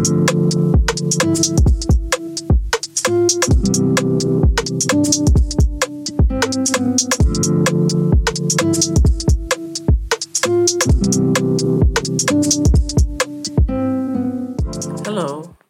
[0.00, 0.24] Hello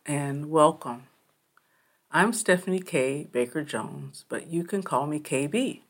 [0.06, 1.08] and welcome.
[2.12, 3.24] I'm Stephanie K.
[3.33, 5.81] Baker Jones, but you can call me KB.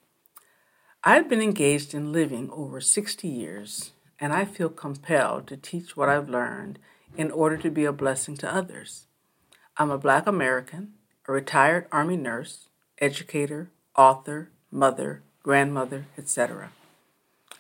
[1.05, 6.09] I've been engaged in living over 60 years, and I feel compelled to teach what
[6.09, 6.79] I've learned
[7.17, 9.07] in order to be a blessing to others.
[9.77, 10.93] I'm a Black American,
[11.27, 12.69] a retired Army nurse,
[12.99, 16.73] educator, author, mother, grandmother, etc.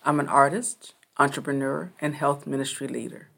[0.04, 3.28] I'm an artist, entrepreneur, and health ministry leader.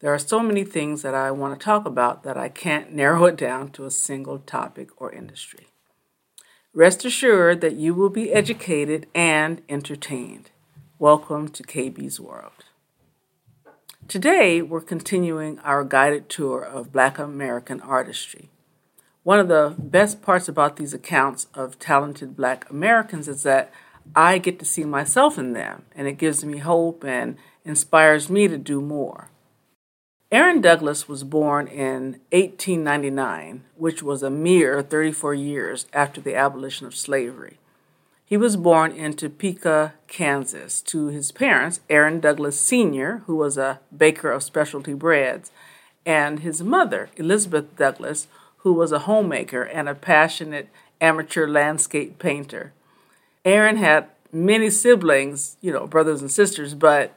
[0.00, 3.24] There are so many things that I want to talk about that I can't narrow
[3.24, 5.68] it down to a single topic or industry.
[6.72, 10.50] Rest assured that you will be educated and entertained.
[11.00, 12.67] Welcome to KB's World.
[14.08, 18.48] Today, we're continuing our guided tour of Black American artistry.
[19.22, 23.70] One of the best parts about these accounts of talented Black Americans is that
[24.16, 28.48] I get to see myself in them, and it gives me hope and inspires me
[28.48, 29.28] to do more.
[30.32, 36.86] Aaron Douglas was born in 1899, which was a mere 34 years after the abolition
[36.86, 37.58] of slavery.
[38.28, 43.80] He was born in Topeka, Kansas, to his parents, Aaron Douglas Sr., who was a
[43.96, 45.50] baker of specialty breads,
[46.04, 50.68] and his mother, Elizabeth Douglas, who was a homemaker and a passionate
[51.00, 52.72] amateur landscape painter.
[53.44, 57.14] Aaron had many siblings, you know, brothers and sisters, but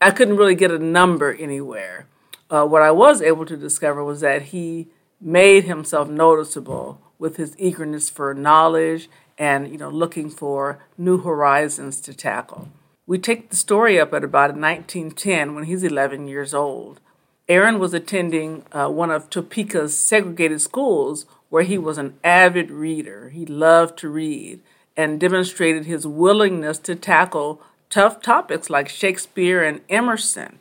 [0.00, 2.06] I couldn't really get a number anywhere
[2.52, 4.88] uh, what I was able to discover was that he
[5.20, 12.00] made himself noticeable with his eagerness for knowledge and you know looking for new horizons
[12.02, 12.68] to tackle.
[13.06, 17.00] We take the story up at about 1910 when he's 11 years old.
[17.48, 23.30] Aaron was attending uh, one of Topeka's segregated schools where he was an avid reader.
[23.30, 24.60] He loved to read
[24.96, 27.60] and demonstrated his willingness to tackle
[27.90, 30.58] tough topics like Shakespeare and Emerson.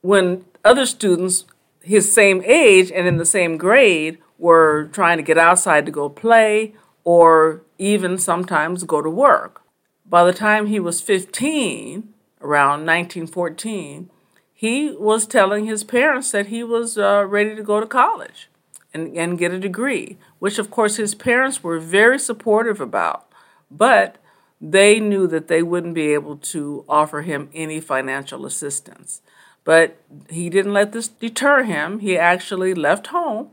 [0.00, 1.44] When other students
[1.84, 6.08] his same age and in the same grade were trying to get outside to go
[6.08, 6.74] play
[7.04, 9.62] or even sometimes go to work.
[10.06, 14.10] By the time he was 15, around 1914,
[14.52, 18.48] he was telling his parents that he was uh, ready to go to college
[18.92, 23.26] and, and get a degree, which of course his parents were very supportive about.
[23.70, 24.16] But
[24.60, 29.20] they knew that they wouldn't be able to offer him any financial assistance.
[29.64, 31.98] But he didn't let this deter him.
[31.98, 33.50] He actually left home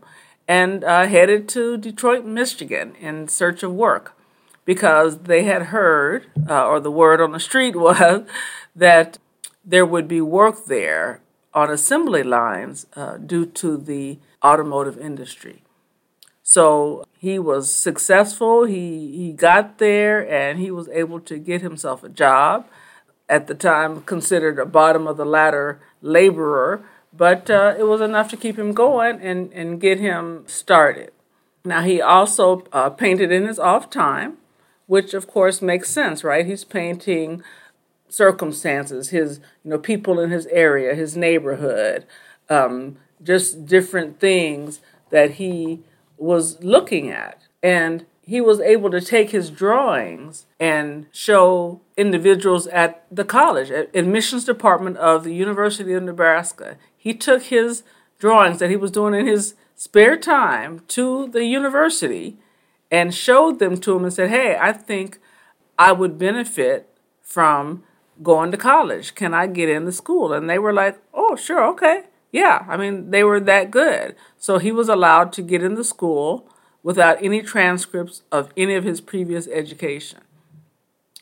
[0.52, 4.18] and uh, headed to Detroit, Michigan in search of work
[4.66, 8.24] because they had heard, uh, or the word on the street was,
[8.76, 9.18] that
[9.64, 11.22] there would be work there
[11.54, 15.64] on assembly lines uh, due to the automotive industry.
[16.44, 18.66] So he was successful.
[18.66, 22.68] He, he got there and he was able to get himself a job
[23.30, 26.84] at the time considered a bottom of the ladder laborer,
[27.14, 31.12] but uh, it was enough to keep him going and, and get him started.
[31.64, 34.38] Now, he also uh, painted in his off time,
[34.88, 36.46] which of course makes sense, right?
[36.46, 37.44] He's painting
[38.10, 42.06] circumstances, his, you know, people in his area, his neighborhood,
[42.50, 45.82] um, just different things that he
[46.18, 47.42] was looking at.
[47.64, 54.46] And he was able to take his drawings and show individuals at the college, admissions
[54.46, 56.78] department of the University of Nebraska.
[57.02, 57.82] He took his
[58.20, 62.38] drawings that he was doing in his spare time to the university
[62.92, 65.18] and showed them to him and said, Hey, I think
[65.80, 66.88] I would benefit
[67.24, 67.82] from
[68.22, 69.16] going to college.
[69.16, 70.32] Can I get in the school?
[70.32, 72.04] And they were like, Oh, sure, okay.
[72.32, 74.16] Yeah, I mean, they were that good.
[74.38, 76.48] So he was allowed to get in the school
[76.84, 80.20] without any transcripts of any of his previous education.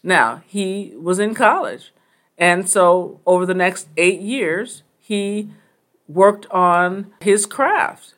[0.04, 1.94] Now, he was in college,
[2.38, 5.50] and so over the next eight years, he
[6.09, 8.16] worked on his craft,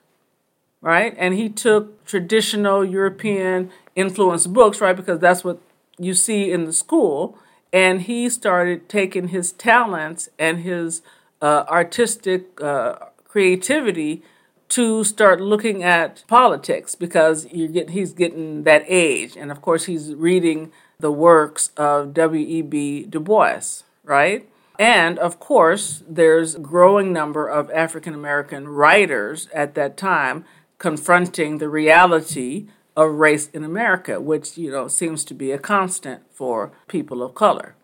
[0.82, 1.14] right?
[1.18, 4.96] And he took traditional European influence books, right?
[4.96, 5.60] Because that's what
[6.00, 7.38] you see in the school.
[7.72, 11.02] And he started taking his talents and his
[11.42, 12.96] uh, artistic uh,
[13.26, 14.24] creativity
[14.70, 20.72] to start looking at politics because he's getting that age, and of course he's reading
[20.98, 23.06] the works of W.E.B.
[23.10, 23.60] Du Bois,
[24.06, 24.48] right?
[24.80, 30.46] And of course, there's a growing number of African American writers at that time
[30.78, 36.24] confronting the reality of race in America, which you know seems to be a constant
[36.32, 37.76] for people of color.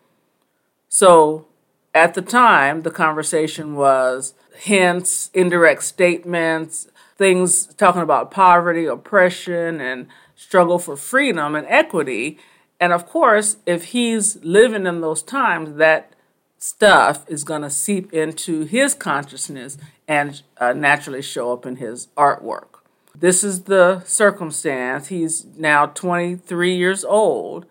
[0.88, 1.46] So
[1.94, 10.06] at the time, the conversation was hints, indirect statements, things talking about poverty, oppression, and
[10.34, 12.38] struggle for freedom and equity.
[12.80, 16.12] And of course, if he's living in those times, that
[16.58, 22.08] stuff is going to seep into his consciousness and uh, naturally show up in his
[22.16, 22.80] artwork.
[23.14, 25.08] This is the circumstance.
[25.08, 27.66] He's now 23 years old,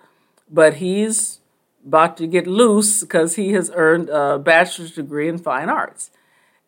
[0.49, 1.39] but he's
[1.85, 6.11] about to get loose because he has earned a bachelor's degree in fine arts.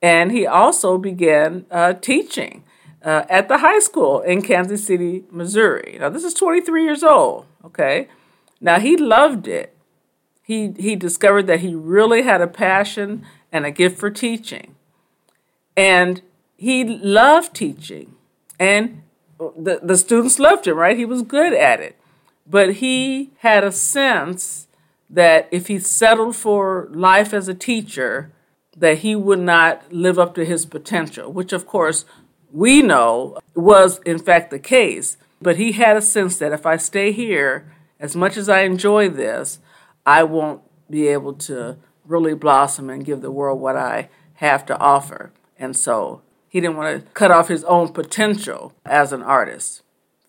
[0.02, 2.64] And he also began uh, teaching
[3.04, 5.98] uh, at the high school in Kansas City, Missouri.
[6.00, 8.08] Now, this is 23 years old, okay?
[8.62, 9.76] Now, he loved it.
[10.50, 14.74] He, he discovered that he really had a passion and a gift for teaching.
[15.78, 16.24] And
[16.58, 18.16] he loved teaching.
[18.60, 19.04] And
[19.38, 20.98] the, the students loved him, right?
[20.98, 21.98] He was good at it.
[22.48, 24.66] But he had a sense
[25.08, 28.32] that if he settled for life as a teacher,
[28.76, 32.06] that he would not live up to his potential, which of course
[32.52, 35.16] we know was in fact the case.
[35.40, 39.10] But he had a sense that if I stay here, as much as I enjoy
[39.10, 39.60] this,
[40.10, 44.80] I won't be able to really blossom and give the world what I have to
[44.80, 45.32] offer.
[45.60, 49.84] And so he didn't want to cut off his own potential as an artist.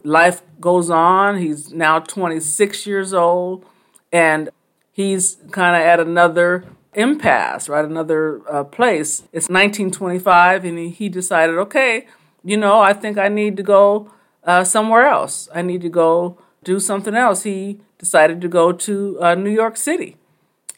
[0.05, 1.39] Life goes on.
[1.39, 3.65] He's now 26 years old,
[4.13, 4.51] and
[4.93, 7.85] he's kind of at another impasse, right?
[7.85, 9.21] Another uh, place.
[9.33, 12.07] It's 1925, and he, he, decided, okay,
[12.45, 14.13] you know, I think I need to go
[14.45, 15.49] uh, somewhere else.
[15.55, 17.45] I need to go do something else.
[17.45, 20.17] He decided to go to uh, New York City.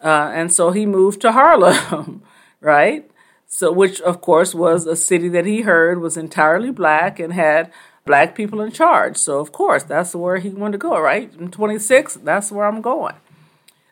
[0.02, 2.22] Uh, and so he moved to Harlem,
[2.60, 3.08] right?
[3.46, 7.72] So, which of course was a city that he heard was entirely black and had
[8.04, 9.16] black people in charge.
[9.16, 11.32] So, of course, that's where he wanted to go, right?
[11.38, 13.14] In 26, that's where I'm going.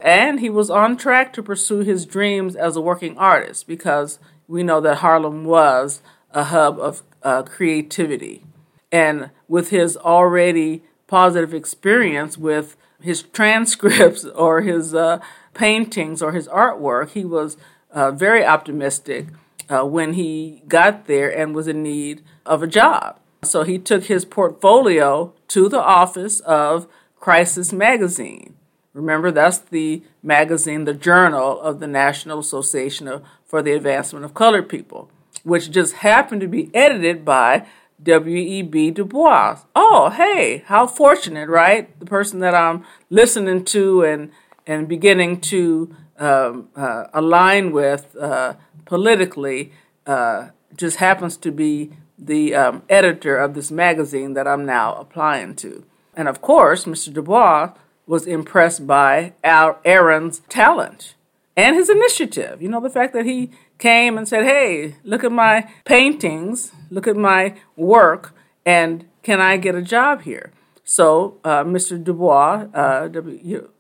[0.01, 4.19] And he was on track to pursue his dreams as a working artist because
[4.49, 6.01] we know that Harlem was
[6.33, 8.43] a hub of uh, creativity.
[8.91, 15.21] And with his already positive experience with his transcripts or his uh,
[15.55, 17.57] paintings or his artwork, he was
[17.91, 19.29] uh, very optimistic
[19.69, 23.19] uh, when he got there and was in need of a job.
[23.43, 26.87] So he took his portfolio to the office of
[27.19, 28.55] Crisis Magazine
[28.93, 34.69] Remember, that's the magazine, the journal of the National Association for the Advancement of Colored
[34.69, 35.09] People,
[35.45, 37.67] which just happened to be edited by
[38.03, 38.93] W.E.B.
[38.93, 39.59] Du Bois.
[39.75, 41.99] Oh, hey, how fortunate, right?
[42.01, 44.31] The person that I'm listening to and,
[44.67, 48.55] and beginning to um, uh, align with uh,
[48.85, 49.73] politically
[50.07, 55.57] uh, just happens to be the um, editor of this magazine that I'm now applying
[55.57, 55.85] to.
[56.15, 57.13] And of course, Mr.
[57.13, 57.73] Du Bois
[58.07, 61.15] was impressed by Aaron's talent
[61.57, 62.61] and his initiative.
[62.61, 63.51] You know, the fact that he
[63.81, 68.35] came and said, Hey, look at my paintings, look at my work,
[68.65, 70.53] and can I get a job here?
[70.85, 72.03] So uh, Mr.
[72.03, 73.09] Du Bois uh,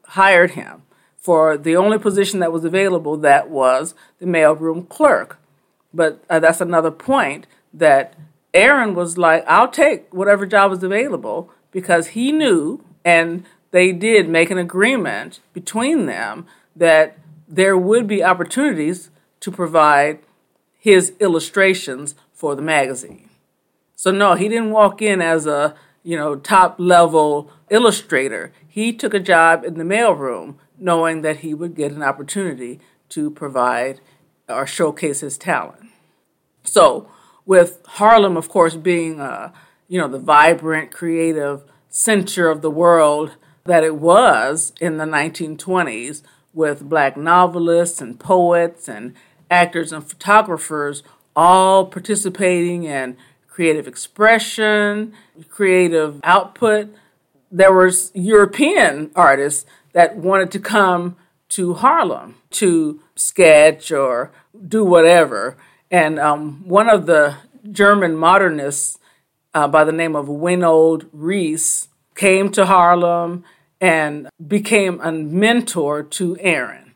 [0.06, 0.82] hired him
[1.16, 5.38] for the only position that was available that was the mailroom clerk.
[5.92, 8.14] But uh, that's another point that
[8.54, 14.28] Aaron was like, I'll take whatever job is available because he knew and they did
[14.28, 17.18] make an agreement between them that
[17.48, 19.10] there would be opportunities
[19.40, 20.20] to provide
[20.78, 23.28] his illustrations for the magazine.
[23.96, 28.52] So no, he didn't walk in as a, you know, top level illustrator.
[28.66, 32.80] He took a job in the mailroom knowing that he would get an opportunity
[33.10, 34.00] to provide
[34.48, 35.90] or showcase his talent.
[36.64, 37.10] So,
[37.44, 39.52] with Harlem, of course, being, uh,
[39.88, 43.32] you know, the vibrant, creative center of the world
[43.64, 49.14] that it was in the 1920s with black novelists and poets and
[49.50, 51.02] actors and photographers
[51.36, 53.16] all participating in
[53.48, 55.12] creative expression,
[55.48, 56.94] creative output.
[57.50, 61.16] There was European artists that wanted to come
[61.50, 64.32] to Harlem to sketch or
[64.68, 65.56] do whatever.
[65.90, 67.36] And um, one of the
[67.70, 68.98] German modernists
[69.52, 73.44] uh, by the name of Winold Reiss came to Harlem
[73.80, 76.94] and became a mentor to Aaron.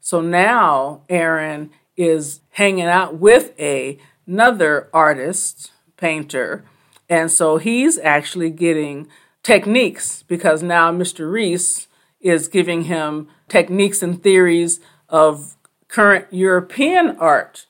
[0.00, 6.64] So now Aaron is hanging out with a, another artist, painter,
[7.08, 9.08] and so he's actually getting
[9.42, 11.30] techniques because now Mr.
[11.30, 11.86] Reiss
[12.20, 15.56] is giving him techniques and theories of
[15.88, 17.66] current European art,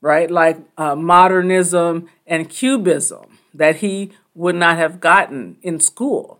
[0.00, 0.30] right?
[0.30, 6.38] Like uh, modernism and cubism that he would not have gotten in school.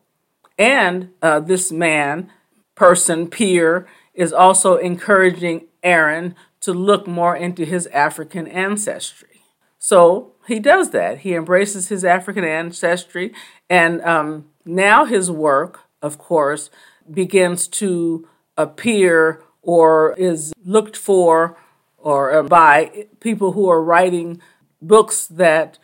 [0.57, 2.31] And uh, this man,
[2.75, 9.43] person, peer, is also encouraging Aaron to look more into his African ancestry.
[9.79, 11.21] So he does that.
[11.21, 13.33] He embraces his African ancestry,
[13.69, 16.71] and um, now his work, of course,
[17.11, 21.57] begins to appear or is looked for
[21.99, 24.41] or uh, by people who are writing
[24.81, 25.79] books that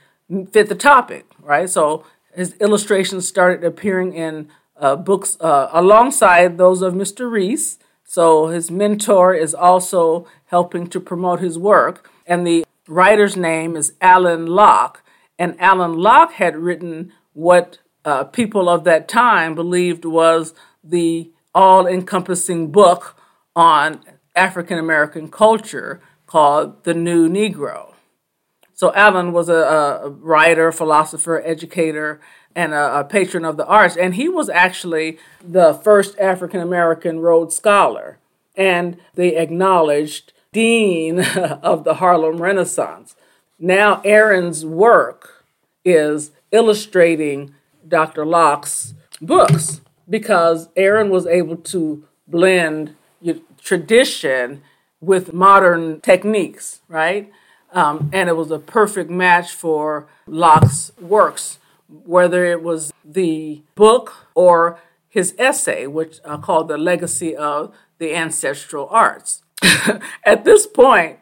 [0.52, 1.68] fit the topic, right?
[1.68, 2.04] So
[2.34, 7.30] his illustrations started appearing in uh, books uh, alongside those of Mr.
[7.30, 7.78] Reiss.
[8.06, 12.08] So his mentor is also helping to promote his work.
[12.24, 15.02] And the writer's name is Alain Locke.
[15.38, 21.86] And Alain Locke had written what uh, people of that time believed was the all
[21.86, 23.16] encompassing book
[23.56, 24.00] on
[24.36, 27.94] African American culture called The New Negro.
[28.72, 32.20] So Alain was a, a writer, philosopher, educator,
[32.56, 33.96] and a, a, patron of the arts.
[33.96, 38.18] And he was actually the first African American Rhodes Scholar
[38.56, 41.20] and the acknowledged dean
[41.62, 43.14] of the Harlem Renaissance.
[43.58, 45.44] Now, Aaron's work
[45.84, 47.54] is illustrating
[47.86, 48.24] Dr.
[48.24, 52.94] Locke's books because Aaron was able to blend
[53.62, 54.62] tradition
[55.00, 57.30] with modern techniques, right?
[57.72, 61.58] Um, and it was a perfect match for Locke's works
[61.88, 64.78] whether it was the book or
[65.08, 69.42] his essay, which uh, called The Legacy of the Ancestral Arts.
[70.24, 71.18] At this point,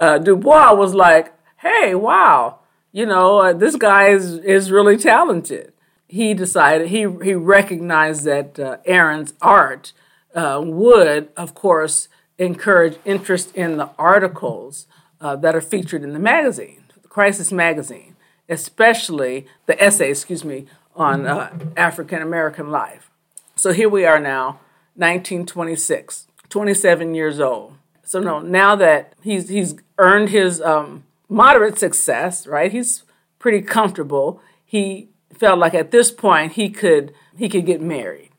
[0.00, 2.58] uh, Du Bois was like, hey, wow,
[2.92, 5.72] you know, uh, this guy is, is really talented.
[6.06, 9.92] He decided, he, he recognized that uh, Aaron's art
[10.34, 12.08] uh, would, of course,
[12.38, 14.86] encourage interest in the articles
[15.20, 18.16] uh, that are featured in the magazine, the Crisis Magazine
[18.48, 23.10] especially the essay, excuse me, on uh, African American life.
[23.56, 24.60] So here we are now,
[24.94, 27.74] 1926, 27 years old.
[28.02, 32.72] So no, now that he's he's earned his um, moderate success, right?
[32.72, 33.02] He's
[33.38, 34.40] pretty comfortable.
[34.64, 38.30] He felt like at this point he could he could get married.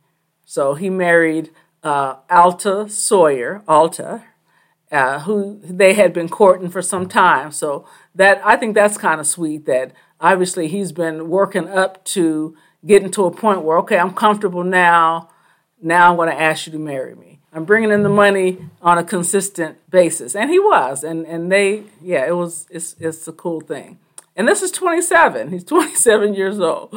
[0.46, 1.52] So he married
[1.84, 4.24] uh, Alta Sawyer, Alta,
[4.92, 7.52] uh, who they had been courting for some time.
[7.52, 7.88] So
[8.20, 9.66] that I think that's kind of sweet.
[9.66, 14.64] That obviously he's been working up to getting to a point where okay, I'm comfortable
[14.64, 15.30] now.
[15.82, 17.40] Now I'm going to ask you to marry me.
[17.54, 21.86] I'm bringing in the money on a consistent basis, and he was, and and they,
[22.02, 22.68] yeah, it was.
[22.70, 23.98] It's it's a cool thing.
[24.36, 25.52] And this is 27.
[25.52, 26.94] He's 27 years old.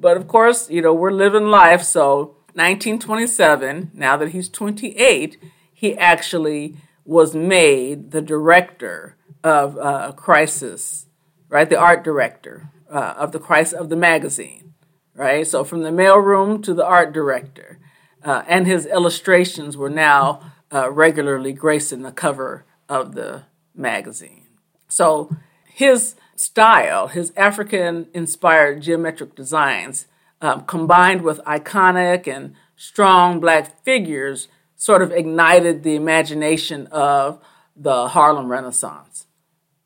[0.00, 1.82] But of course, you know, we're living life.
[1.82, 5.36] So 1927, now that he's 28,
[5.72, 11.06] he actually was made the director of uh, Crisis,
[11.48, 11.68] right?
[11.68, 14.74] The art director uh, of the Crisis of the magazine,
[15.14, 15.46] right?
[15.46, 17.78] So from the mailroom to the art director,
[18.24, 23.42] uh, and his illustrations were now uh, regularly gracing the cover of the
[23.74, 24.46] magazine.
[24.88, 25.34] So
[25.66, 30.06] his style, his African-inspired geometric designs,
[30.40, 37.40] um, combined with iconic and strong black figures sort of ignited the imagination of
[37.76, 39.21] the Harlem Renaissance.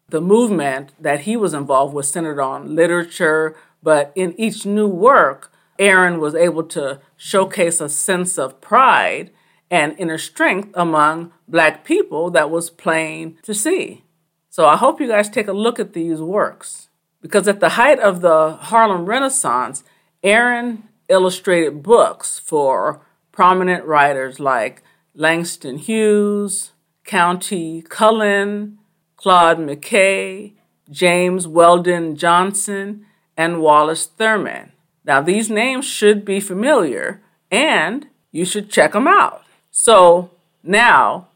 [0.09, 5.53] The movement that he was involved with centered on literature, but in each new work,
[5.79, 9.31] Aaron was able to showcase a sense of pride
[9.71, 14.05] and inner strength among black people that was plain to see.
[14.49, 16.89] So I hope you guys take a look at these works
[17.21, 19.83] because at the height of the Harlem Renaissance,
[20.23, 24.83] Aaron illustrated books for prominent writers like
[25.15, 26.73] Langston Hughes,
[27.05, 28.79] Countee Cullen,
[29.17, 30.53] Claude McKay,
[30.91, 33.07] James Weldon Johnson,
[33.37, 34.73] and Wallace Thurman.
[35.05, 39.45] Now, these names should be familiar and you should check them out.
[39.71, 40.31] So
[40.63, 41.29] now,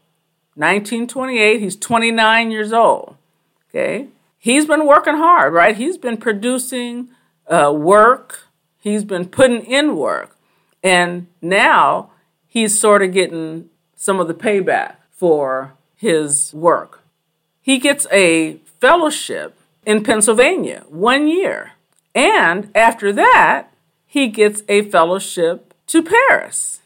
[0.55, 3.15] 1928, he's 29 years old.
[3.69, 4.07] Okay.
[4.37, 5.75] He's been working hard, right?
[5.77, 7.09] He's been producing
[7.47, 8.47] uh, work,
[8.79, 10.35] he's been putting in work.
[10.83, 12.09] And now
[12.47, 17.00] he's sort of getting some of the payback for his work.
[17.61, 21.73] He gets a fellowship in Pennsylvania, one year.
[22.15, 23.71] And after that,
[24.05, 26.81] he gets a fellowship to Paris.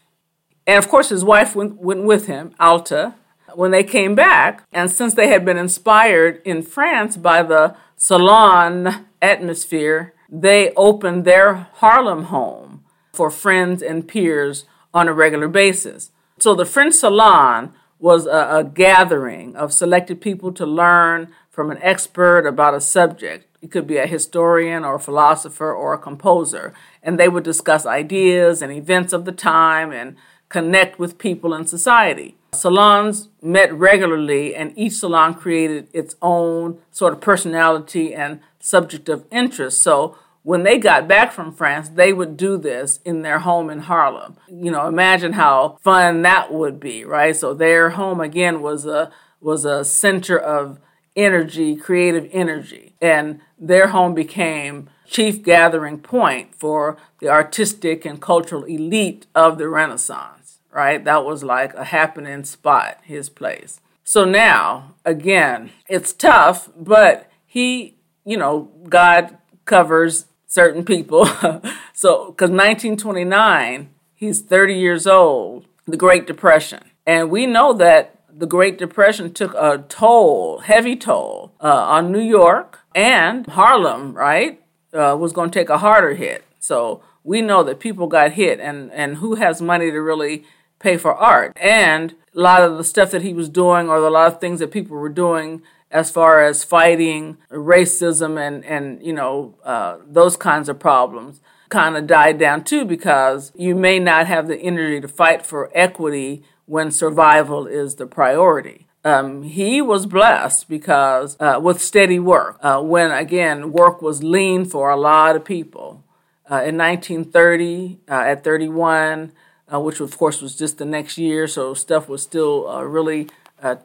[0.66, 3.14] And of course, his wife went, went with him, Alta,
[3.54, 4.64] when they came back.
[4.72, 11.68] And since they had been inspired in France by the salon atmosphere, they opened their
[11.74, 16.10] Harlem home for friends and peers on a regular basis.
[16.38, 21.78] So the French Salon was a, a, gathering of selected people to learn from an
[21.80, 23.46] expert about a subject.
[23.62, 26.74] It could be a historian or a philosopher or a composer.
[27.02, 30.16] And they would discuss ideas and events of the time and
[30.48, 32.36] connect with people in society.
[32.52, 39.24] salons met regularly, and each salon created its own sort of personality and subject of
[39.30, 39.82] interest.
[39.82, 43.80] So when they got back from France, they would do this in their home in
[43.80, 44.36] Harlem.
[44.48, 47.34] You know, imagine how fun that would be, right?
[47.34, 49.10] So their home again was a
[49.40, 50.78] was a center of
[51.16, 58.62] energy, creative energy, and their home became chief gathering point for the artistic and cultural
[58.62, 61.04] elite of the Renaissance, right?
[61.04, 63.80] That was like a happening spot, his place.
[64.04, 71.26] So now, again, it's tough, but he, you know, God covers certain people.
[71.92, 76.82] so, because 1929, he's 30 years old, the Great Depression.
[77.06, 82.20] And we know that the Great Depression took a toll, heavy toll, uh, on New
[82.20, 84.60] York and Harlem, right?
[84.92, 86.44] Uh, was going to take a harder hit.
[86.58, 90.44] So we know that people got hit, and, and who has money to really
[90.78, 91.52] pay for art?
[91.60, 94.60] And a lot of the stuff that he was doing, or a lot of things
[94.60, 95.62] that people were doing
[95.96, 101.96] as far as fighting racism and, and you know, uh, those kinds of problems kind
[101.96, 106.42] of died down too because you may not have the energy to fight for equity
[106.66, 108.86] when survival is the priority.
[109.04, 114.66] Um, he was blessed because uh, with steady work, uh, when again work was lean
[114.66, 116.04] for a lot of people.
[116.50, 119.32] Uh, in 1930, uh, at 31,
[119.72, 123.28] uh, which of course was just the next year, so stuff was still uh, really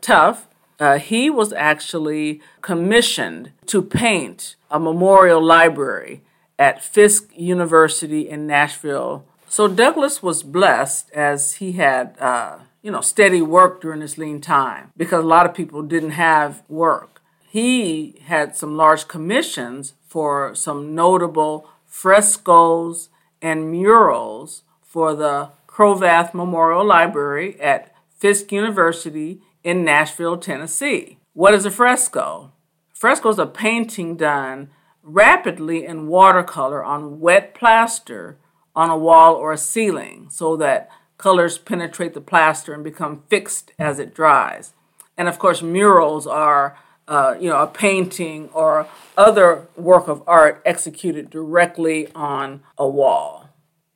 [0.01, 0.49] tough
[0.81, 6.23] uh, he was actually commissioned to paint a memorial library
[6.57, 9.23] at Fisk University in Nashville.
[9.47, 14.41] So Douglas was blessed as he had, uh, you know, steady work during his lean
[14.41, 17.21] time because a lot of people didn't have work.
[17.47, 23.09] He had some large commissions for some notable frescoes
[23.39, 31.17] and murals for the Cravath Memorial Library at Fisk University in Nashville, Tennessee.
[31.33, 32.51] What is a fresco?
[32.93, 34.69] Fresco is a painting done
[35.03, 38.37] rapidly in watercolor on wet plaster
[38.75, 43.71] on a wall or a ceiling so that colors penetrate the plaster and become fixed
[43.79, 44.73] as it dries.
[45.17, 50.61] And of course, murals are uh, you know a painting or other work of art
[50.65, 53.49] executed directly on a wall.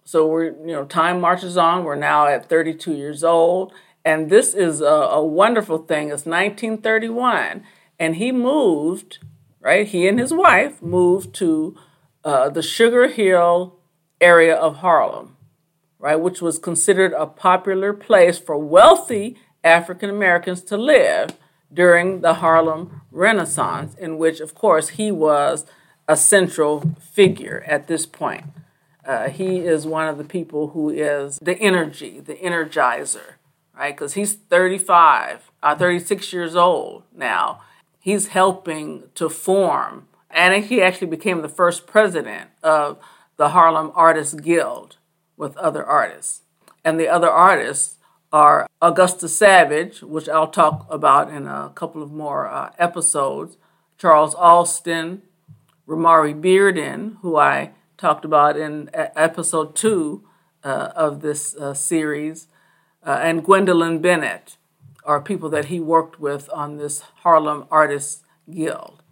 [0.04, 1.84] So we're you know time marches on.
[1.84, 3.74] We're now at 32 years old,
[4.06, 6.06] and this is a, a wonderful thing.
[6.06, 7.64] It's 1931,
[8.00, 9.18] and he moved,
[9.60, 9.88] right?
[9.88, 11.76] He and his wife moved to
[12.24, 13.76] uh, the Sugar Hill
[14.22, 15.36] area of Harlem,
[15.98, 21.32] right, which was considered a popular place for wealthy African Americans to live
[21.74, 25.66] during the Harlem Renaissance, in which, of course, he was
[26.08, 28.46] a central figure at this point.
[29.04, 33.36] Uh, he is one of the people who is the energy, the energizer
[33.78, 33.96] right?
[33.96, 37.62] Because he's 35, uh, 36 years old now.
[38.00, 43.00] He's helping to form, and he actually became the first president of
[43.38, 44.98] the Harlem Artists Guild
[45.38, 46.42] with other artists.
[46.84, 47.98] And the other artists
[48.32, 53.58] are Augusta Savage, which I'll talk about in a couple of more uh, episodes,
[53.98, 55.22] Charles Alston,
[55.88, 60.28] Romare Bearden, who I talked about in episode two
[60.64, 62.48] uh, of this uh, series,
[63.06, 64.58] uh, and Gwendolyn Bennett
[65.04, 69.04] are people that he worked with on this Harlem Artists Guild.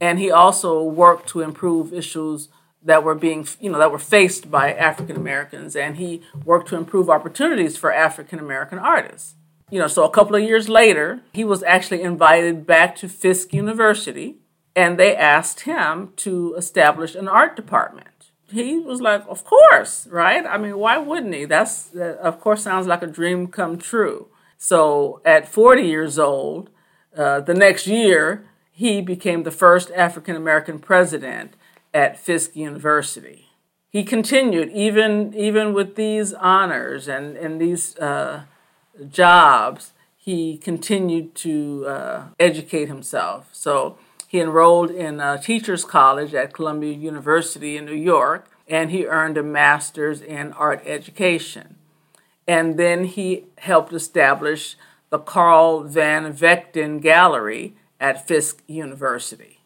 [0.00, 2.48] And he also worked to improve issues
[2.82, 6.76] that were being, you know, that were faced by African Americans, and he worked to
[6.76, 9.34] improve opportunities for African American artists.
[9.70, 13.54] You know, so a couple of years later, he was actually invited back to Fisk
[13.54, 14.36] University,
[14.76, 18.08] and they asked him to establish an art department
[18.54, 20.46] he was like, of course, right?
[20.46, 21.44] I mean, why wouldn't he?
[21.44, 24.28] That's, that, of course, sounds like a dream come true.
[24.56, 26.70] So at 40 years old,
[27.16, 31.54] uh, the next year, he became the first African American president
[31.92, 33.50] at Fisk University.
[33.88, 38.44] He continued, even, even with these honors and, and these uh,
[39.08, 43.48] jobs, he continued to uh, educate himself.
[43.52, 43.98] So
[44.34, 49.38] he enrolled in a teacher's college at Columbia University in New York, and he earned
[49.38, 51.76] a master's in art education.
[52.44, 54.74] And then he helped establish
[55.10, 59.60] the Carl Van Vechten Gallery at Fisk University.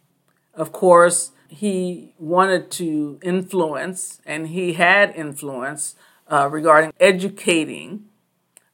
[0.53, 5.95] Of course, he wanted to influence, and he had influence
[6.31, 8.05] uh, regarding educating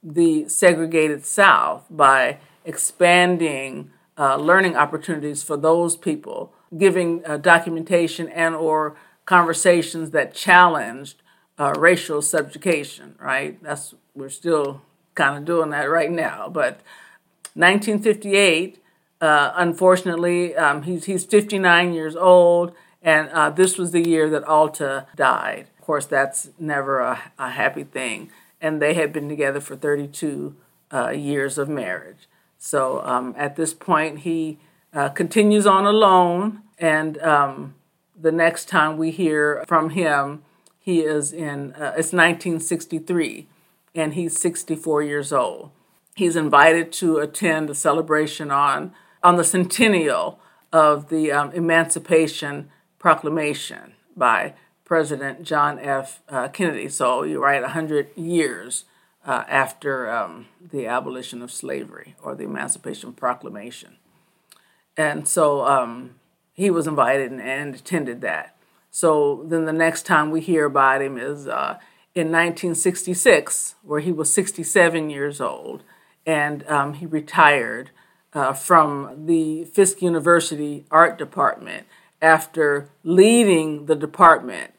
[0.03, 8.55] the segregated South by expanding uh, learning opportunities for those people, giving uh, documentation and
[8.55, 8.97] or
[9.27, 11.23] conversations that challenged
[11.59, 13.15] uh, racial subjugation.
[13.19, 13.63] Right?
[13.63, 14.83] That's we're still
[15.15, 16.49] kind of doing that right now.
[16.49, 16.81] But
[17.55, 18.83] 1958,
[19.21, 24.45] uh, unfortunately, um, he's, he's 59 years old, and uh, this was the year that
[24.45, 25.69] Alta died.
[25.79, 28.31] Of course, that's never a, a happy thing.
[28.61, 30.57] And they had been together for 32
[30.93, 32.29] uh, years of marriage.
[32.65, 34.59] So um, at this point, he
[34.95, 37.75] uh, continues on alone, and um,
[38.19, 40.43] the next time we hear from him,
[40.79, 43.47] he is in, uh, it's 1963,
[43.95, 45.73] and he's 64 years old.
[46.17, 50.41] He's invited to attend a celebration on, on the centennial
[50.73, 54.55] of the um, Emancipation Proclamation by
[54.87, 56.23] President John F.
[56.31, 56.89] Uh, Kennedy.
[56.89, 58.87] So you're right, 100 years
[59.25, 63.97] uh, after um, the abolition of slavery or the Emancipation Proclamation.
[64.97, 66.17] And so um,
[66.53, 68.57] he was invited and, and, attended that.
[68.91, 71.79] So then the next time we hear about him is uh,
[72.15, 75.83] in 1966, where he was 67 years old,
[76.25, 77.91] and um, he retired
[78.33, 81.87] uh, from the Fisk University Art Department
[82.23, 84.75] after leading the department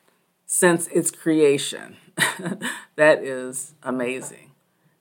[0.45, 1.97] since its creation.
[2.95, 4.51] that is amazing.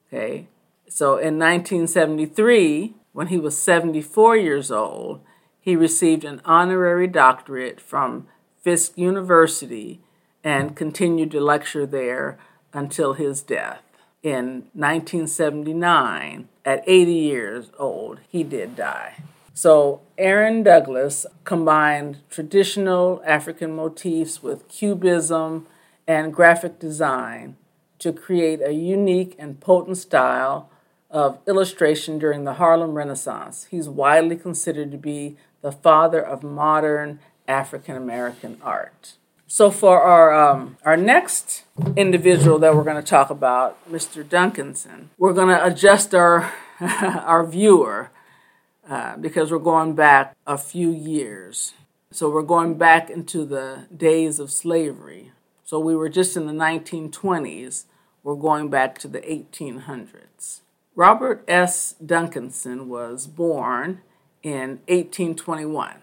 [0.09, 0.49] Okay.
[0.89, 5.21] So in 1973, when he was 74 years old,
[5.61, 8.27] he received an honorary doctorate from
[8.63, 10.01] Fisk University
[10.43, 12.39] and continued to lecture there
[12.73, 13.83] until his death.
[14.23, 19.17] In 1979, at 80 years old, he did die.
[19.53, 25.67] So, Aaron Douglas combined traditional African motifs with cubism
[26.07, 27.57] and graphic design
[27.99, 30.71] to create a unique and potent style
[31.11, 33.67] of illustration during the Harlem Renaissance.
[33.71, 39.15] He's widely considered to be the father of modern African American art.
[39.47, 41.63] So, for our, um, our next
[41.97, 44.25] individual that we're going to talk about, Mr.
[44.25, 48.11] Duncanson, we're going to adjust our, our viewer
[48.89, 51.75] uh, because we're going back a few years.
[52.11, 55.31] So, we're going back into the days of slavery.
[55.65, 57.85] So we were just in the 1920s,
[58.23, 60.61] we're going back to the 1800s.
[60.95, 61.95] Robert S.
[62.05, 64.03] Duncanson was born
[64.43, 65.97] in 1821,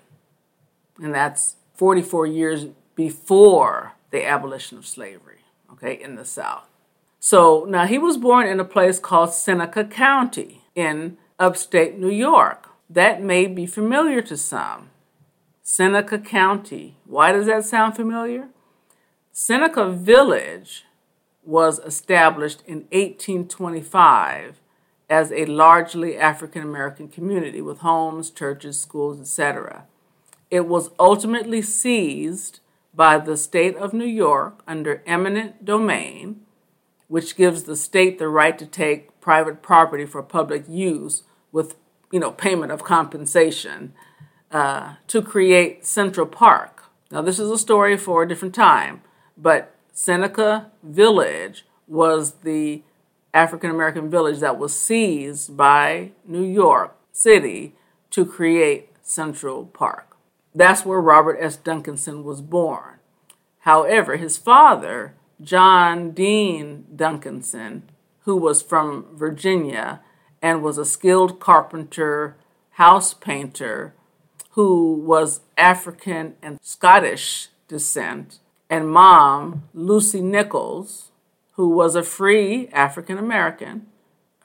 [1.01, 5.39] and that's 44 years before the abolition of slavery,
[5.71, 6.67] okay, in the South.
[7.19, 12.69] So now he was born in a place called Seneca County in upstate New York.
[12.89, 14.89] That may be familiar to some.
[15.61, 16.97] Seneca County.
[17.05, 18.49] Why does that sound familiar?
[19.43, 20.85] Seneca Village
[21.43, 24.61] was established in 1825
[25.09, 29.85] as a largely African American community with homes, churches, schools, etc.
[30.51, 32.59] It was ultimately seized
[32.93, 36.41] by the state of New York under eminent domain,
[37.07, 41.77] which gives the state the right to take private property for public use with
[42.11, 43.95] you know payment of compensation
[44.51, 46.83] uh, to create Central Park.
[47.09, 49.01] Now this is a story for a different time
[49.41, 52.83] but Seneca Village was the
[53.33, 57.75] African American village that was seized by New York City
[58.11, 60.15] to create Central Park.
[60.53, 61.57] That's where Robert S.
[61.57, 62.99] Duncanson was born.
[63.59, 67.83] However, his father, John Dean Duncanson,
[68.21, 70.01] who was from Virginia
[70.41, 72.35] and was a skilled carpenter,
[72.71, 73.93] house painter,
[74.51, 78.39] who was African and Scottish descent,
[78.71, 81.11] and mom, Lucy Nichols,
[81.51, 83.87] who was a free African American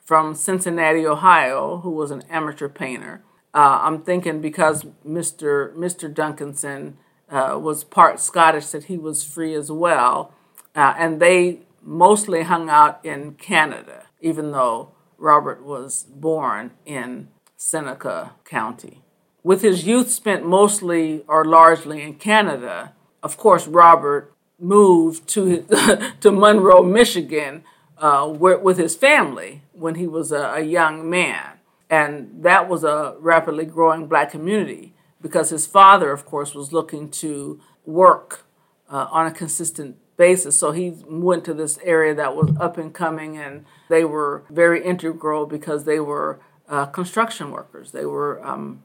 [0.03, 3.23] from Cincinnati, Ohio, who was an amateur painter.
[3.53, 5.73] Uh, I'm thinking because Mr.
[5.75, 6.13] Mr.
[6.13, 6.95] Duncanson
[7.29, 10.33] uh, was part Scottish that he was free as well,
[10.75, 18.33] uh, and they mostly hung out in Canada, even though Robert was born in Seneca
[18.43, 19.03] County.
[19.41, 22.91] With his youth spent mostly or largely in Canada,
[23.23, 25.65] of course, Robert moved to
[26.21, 27.63] to Monroe, Michigan,
[27.97, 32.83] uh, where, with his family when he was a, a, young man, and that was
[32.83, 38.45] a rapidly growing black community because his father, of course, was looking to work
[38.89, 40.59] uh, on a consistent basis.
[40.59, 44.83] So he went to this area that was up and coming, and they were very
[44.83, 47.91] integral because they were uh, construction workers.
[47.91, 48.83] They were um,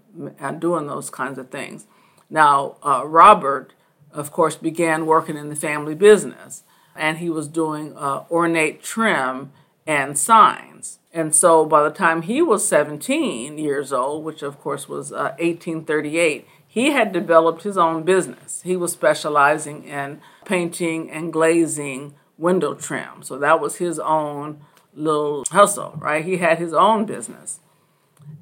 [0.59, 1.87] doing those kinds of things.
[2.31, 3.73] Now, uh, Robert
[4.13, 6.63] of course, began working in the family business.
[6.95, 9.53] And he was doing uh, ornate trim
[9.87, 10.99] and signs.
[11.13, 15.35] And so by the time he was 17 years old, which of course was uh,
[15.39, 18.63] 1838, he had developed his own business.
[18.63, 23.23] He was specializing in painting and glazing window trim.
[23.23, 24.61] So that was his own
[24.95, 26.25] little hustle, right?
[26.25, 27.61] He had his own business,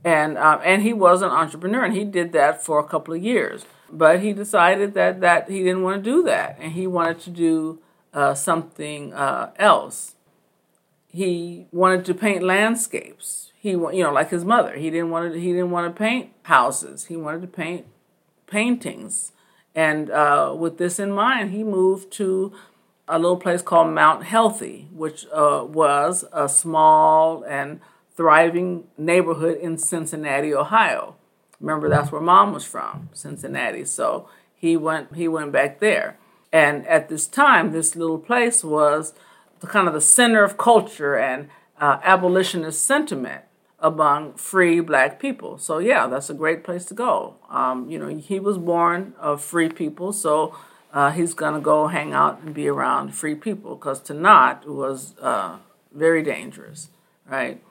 [0.04, 3.22] and um, and he was an entrepreneur, and he did that for a couple of
[3.22, 3.64] years.
[3.92, 7.30] But he decided that that he didn't want to do that, and he wanted to
[7.30, 7.80] do
[8.14, 10.14] uh, something uh, else.
[11.08, 13.52] He wanted to paint landscapes.
[13.58, 14.76] He, you know, like his mother.
[14.76, 15.40] He didn't want to.
[15.40, 17.06] He didn't want to paint houses.
[17.06, 17.86] He wanted to paint
[18.46, 19.32] paintings.
[19.74, 22.52] And uh, with this in mind, he moved to
[23.06, 27.80] a little place called Mount Healthy, which uh, was a small and
[28.16, 31.16] thriving neighborhood in Cincinnati, Ohio.
[31.60, 33.84] Remember, that's where mom was from, Cincinnati.
[33.84, 36.18] So he went he went back there.
[36.52, 39.14] And at this time, this little place was
[39.60, 43.44] the kind of the center of culture and uh, abolitionist sentiment
[43.78, 45.58] among free black people.
[45.58, 47.36] So yeah, that's a great place to go.
[47.48, 50.54] Um, you know, he was born of free people, so
[50.92, 55.14] uh, he's gonna go hang out and be around free people because to not was
[55.20, 55.58] uh,
[55.92, 56.90] very dangerous,
[57.26, 57.62] right?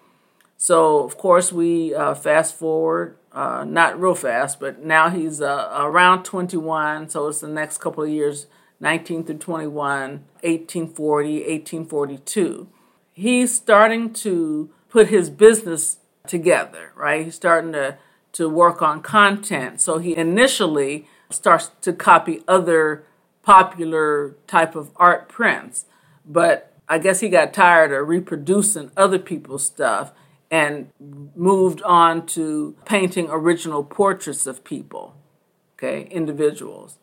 [0.58, 5.70] So of course we uh, fast forward, uh, not real fast, but now he's uh,
[5.78, 8.48] around 21, so it's the next couple of years,
[8.80, 10.12] 19 through 21,
[10.42, 12.68] 1840, 1842.
[13.13, 17.26] He's starting to put his business together, right?
[17.26, 17.98] He's starting to,
[18.34, 19.82] to work on content.
[19.82, 23.04] So he initially starts to copy other
[23.44, 25.86] popular type of art prints.
[26.26, 30.12] But I guess he got tired of reproducing other people's stuff
[30.51, 30.89] and
[31.35, 35.15] moved on to painting original portraits of people,
[35.77, 36.97] okay, individuals.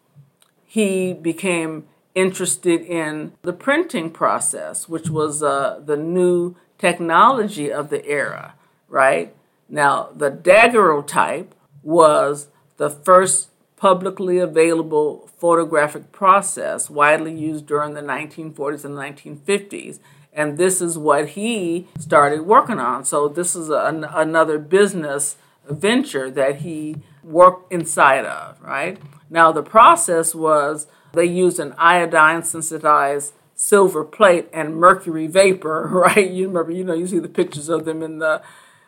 [0.65, 8.05] He became interested in the printing process, which was uh, the new technology of the
[8.07, 8.55] era,
[8.89, 9.35] right?
[9.69, 18.85] Now, the daguerreotype was the first publicly available photographic process widely used during the 1940s
[18.85, 19.99] and 1950s.
[20.33, 23.05] And this is what he started working on.
[23.05, 25.37] So, this is an, another business
[25.69, 28.99] venture that he worked inside of, right?
[29.31, 36.31] Now, the process was they used an iodine sensitized silver plate and mercury vapor, right?
[36.31, 38.43] You remember, you know, you see the pictures of them in the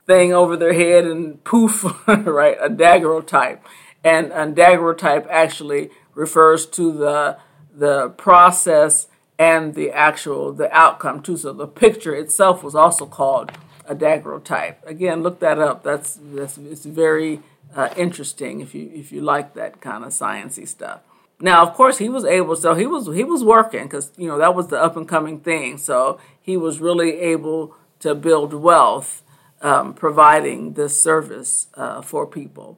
[0.06, 2.56] thing over their head and poof, right?
[2.60, 3.64] A daguerreotype.
[4.04, 7.38] And a daguerreotype actually refers to the
[7.72, 9.06] the process
[9.38, 11.36] and the actual the outcome too.
[11.36, 13.52] So the picture itself was also called
[13.86, 14.84] a daguerreotype.
[14.84, 15.84] Again, look that up.
[15.84, 17.40] That's that's it's very
[17.74, 21.00] uh, interesting if you if you like that kind of sciency stuff.
[21.40, 22.56] Now, of course, he was able.
[22.56, 25.38] So he was he was working because you know that was the up and coming
[25.38, 25.78] thing.
[25.78, 29.22] So he was really able to build wealth,
[29.62, 32.76] um, providing this service uh, for people.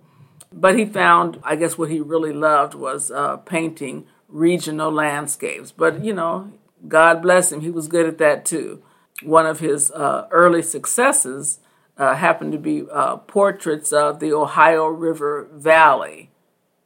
[0.52, 5.72] But he found, I guess, what he really loved was uh, painting regional landscapes.
[5.72, 6.52] But you know,
[6.86, 8.82] God bless him, he was good at that too.
[9.22, 11.60] One of his uh, early successes
[11.96, 16.30] uh, happened to be uh, portraits of the Ohio River Valley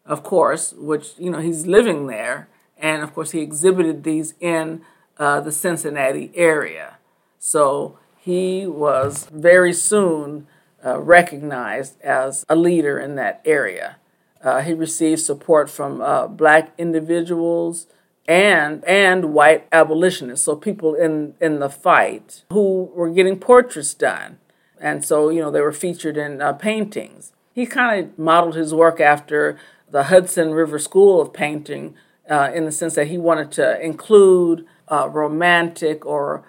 [0.06, 2.48] of course, which, you know, he's living there.
[2.76, 4.82] And of course, he exhibited these in
[5.18, 6.98] uh, the Cincinnati area.
[7.38, 10.46] So he was very soon
[10.84, 13.96] uh, recognized as a leader in that area.
[14.42, 17.86] Uh, he received support from uh, black individuals
[18.26, 24.38] and and white abolitionists, so people in in the fight who were getting portraits done,
[24.80, 27.32] and so you know they were featured in uh, paintings.
[27.52, 29.58] He kind of modeled his work after
[29.90, 31.94] the Hudson River School of Painting
[32.28, 36.44] uh, in the sense that he wanted to include uh, romantic or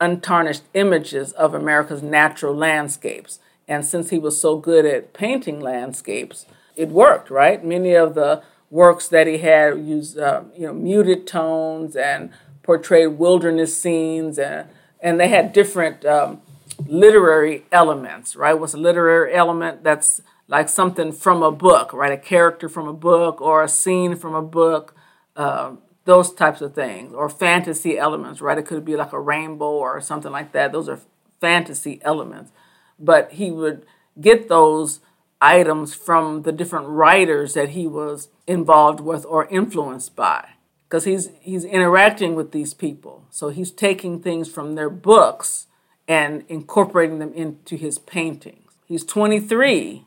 [0.00, 3.38] untarnished images of America's natural landscapes.
[3.68, 7.64] And since he was so good at painting landscapes, it worked, right?
[7.64, 12.30] Many of the works that he had used, uh, you know, muted tones and
[12.62, 14.68] portrayed wilderness scenes, and
[15.00, 16.40] and they had different um,
[16.86, 18.54] literary elements, right?
[18.54, 19.84] What's a literary element?
[19.84, 22.12] That's like something from a book, right?
[22.12, 24.94] A character from a book or a scene from a book,
[25.36, 25.72] uh,
[26.04, 28.58] those types of things, or fantasy elements, right?
[28.58, 30.72] It could be like a rainbow or something like that.
[30.72, 31.00] Those are
[31.40, 32.52] fantasy elements.
[32.98, 33.84] But he would
[34.20, 35.00] get those
[35.40, 40.48] items from the different writers that he was involved with or influenced by
[40.88, 45.66] because he's he's interacting with these people so he's taking things from their books
[46.08, 50.06] and incorporating them into his paintings he's 23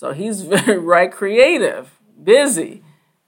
[0.00, 2.82] so he's very right creative, busy.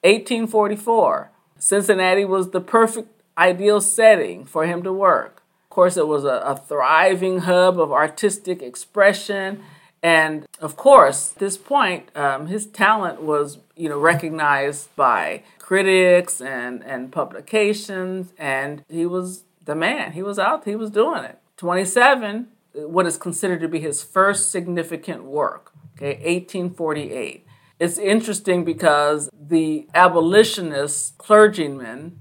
[0.04, 1.30] 1844.
[1.58, 5.41] Cincinnati was the perfect ideal setting for him to work.
[5.72, 9.62] Course, it was a, a thriving hub of artistic expression.
[10.02, 16.42] And of course, at this point, um, his talent was, you know, recognized by critics
[16.42, 20.12] and, and publications, and he was the man.
[20.12, 21.38] He was out, he was doing it.
[21.56, 27.46] 27, what is considered to be his first significant work, okay, 1848.
[27.80, 32.18] It's interesting because the abolitionist clergyman,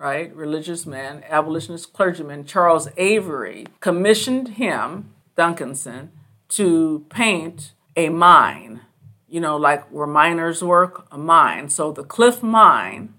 [0.00, 6.08] right, religious man, abolitionist clergyman, Charles Avery, commissioned him, Duncanson,
[6.48, 8.80] to paint a mine,
[9.28, 11.68] you know, like where miners work, a mine.
[11.68, 13.14] So the Cliff Mine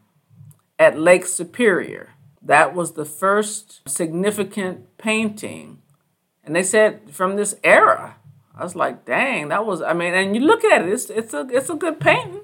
[0.79, 2.09] at Lake Superior,
[2.41, 5.81] that was the first significant painting.
[6.43, 8.17] And they said from this era.
[8.55, 11.33] I was like, dang, that was, I mean, and you look at it, it's, it's,
[11.33, 12.41] a, it's a good painting.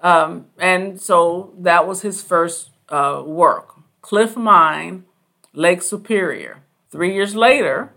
[0.00, 5.04] Um, and so that was his first uh, work Cliff Mine,
[5.52, 6.62] Lake Superior.
[6.90, 7.92] Three years later,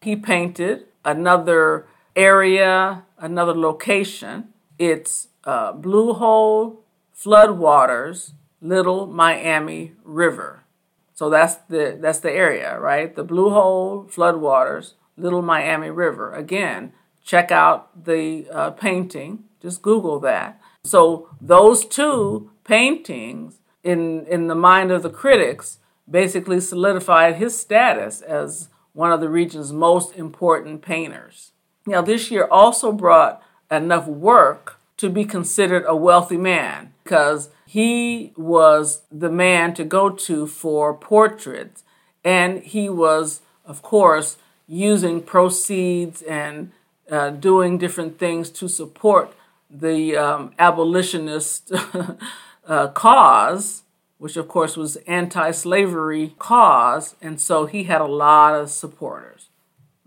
[0.00, 4.48] he painted another area, another location.
[4.78, 6.84] It's uh, Blue Hole
[7.14, 10.64] Floodwaters, Little Miami River.
[11.12, 13.14] So that's the that's the area, right?
[13.14, 16.32] The Blue Hole Floodwaters, Little Miami River.
[16.32, 16.92] Again,
[17.24, 19.44] check out the uh, painting.
[19.60, 20.60] Just Google that.
[20.84, 23.58] So those two paintings,
[23.88, 25.78] in in the mind of the critics,
[26.10, 31.52] basically solidified his status as one of the region's most important painters.
[31.86, 38.32] Now, this year also brought enough work to be considered a wealthy man because he
[38.36, 41.84] was the man to go to for portraits.
[42.24, 46.72] And he was, of course, using proceeds and
[47.10, 49.32] uh, doing different things to support
[49.70, 51.72] the um, abolitionist
[52.68, 53.82] uh, cause,
[54.18, 59.48] which of course was anti-slavery cause, and so he had a lot of supporters,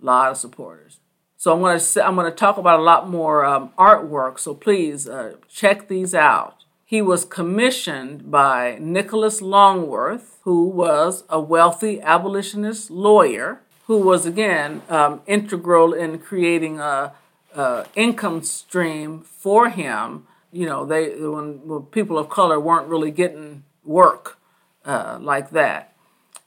[0.01, 0.99] a lot of supporters.
[1.41, 4.39] So I'm going to I'm going to talk about a lot more um, artwork.
[4.39, 6.61] So please uh, check these out.
[6.85, 14.81] He was commissioned by Nicholas Longworth, who was a wealthy abolitionist lawyer, who was again
[14.89, 17.13] um, integral in creating a,
[17.55, 20.27] a, income stream for him.
[20.51, 24.37] You know, they when, when people of color weren't really getting work
[24.85, 25.95] uh, like that,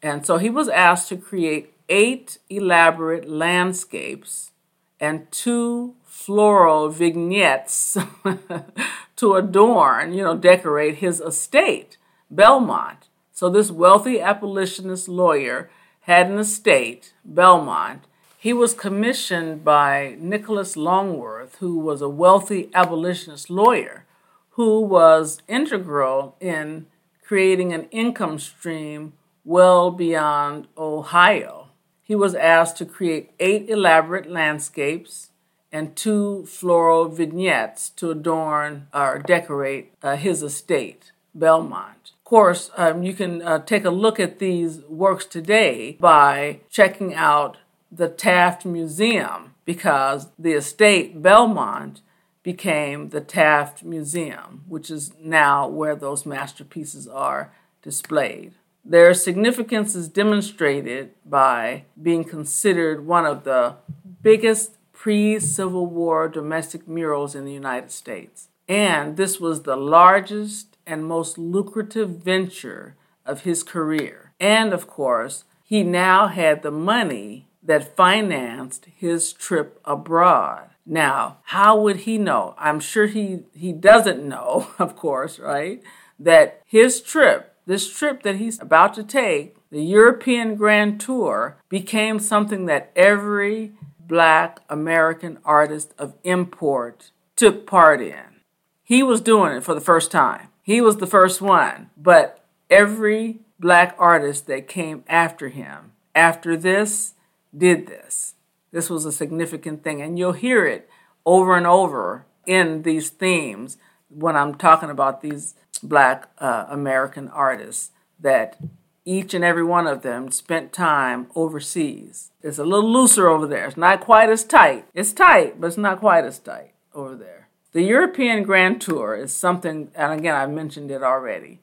[0.03, 4.53] and so he was asked to create eight elaborate landscapes
[5.01, 7.99] and two floral vignettes
[9.17, 11.99] to adorn, you know, decorate his estate,
[12.31, 13.09] Belmont.
[13.33, 18.05] So this wealthy abolitionist lawyer had an estate, Belmont.
[18.45, 24.05] He was commissioned by Nicholas Longworth, who was a wealthy abolitionist lawyer
[24.51, 26.87] who was integral in
[27.27, 31.65] creating an income stream well beyond Ohio
[32.05, 35.31] he was asked to create eight elaborate landscapes
[35.73, 42.13] and two floral vignettes to adorn or decorate uh, his estate, Belmont.
[42.19, 47.15] Of course, um, you can uh, take a look at these works today by checking
[47.15, 47.57] out
[47.97, 52.01] the Taft Museum because the estate Belmont
[52.43, 57.53] became the Taft Museum, which is now where those masterpieces are
[57.83, 58.53] displayed.
[58.85, 63.77] Their significance is demonstrated by being considered one of the
[64.23, 68.49] biggest pre Civil War domestic murals in the United States.
[68.69, 74.33] And this was the largest and most lucrative venture of his career.
[74.39, 80.71] And of course, he now had the money that financed his trip abroad.
[80.87, 82.55] Now, how would he know?
[82.59, 85.83] I'm sure he, he doesn't know, of course, right?
[86.19, 92.19] That his trip this trip that he's about to take, the European Grand Tour, became
[92.19, 98.41] something that every black American artist of import took part in.
[98.83, 100.49] He was doing it for the first time.
[100.63, 107.14] He was the first one, but every black artist that came after him after this
[107.57, 108.35] did this.
[108.73, 110.89] This was a significant thing, and you'll hear it
[111.25, 117.91] over and over in these themes when I'm talking about these black uh, American artists
[118.21, 118.59] that
[119.05, 122.31] each and every one of them spent time overseas.
[122.43, 123.67] It's a little looser over there.
[123.67, 124.87] It's not quite as tight.
[124.95, 127.49] It's tight, but it's not quite as tight over there.
[127.73, 131.61] The European Grand Tour is something, and again, I mentioned it already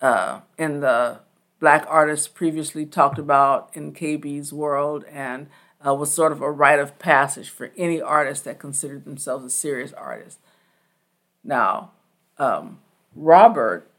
[0.00, 1.20] uh, in the
[1.60, 5.48] black artists previously talked about in KB's world and
[5.86, 9.50] uh, was sort of a rite of passage for any artist that considered themselves a
[9.50, 10.38] serious artist.
[11.44, 11.92] Now,
[12.38, 12.78] um,
[13.14, 13.90] Robert